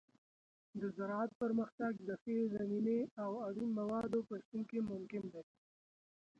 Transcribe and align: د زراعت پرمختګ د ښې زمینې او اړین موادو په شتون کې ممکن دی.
د 0.79 0.81
زراعت 0.97 1.31
پرمختګ 1.41 1.93
د 2.07 2.09
ښې 2.21 2.37
زمینې 2.55 2.99
او 3.23 3.31
اړین 3.47 3.69
موادو 3.79 4.19
په 4.27 4.33
شتون 4.41 4.61
کې 4.69 4.79
ممکن 4.91 5.23
دی. 5.33 5.43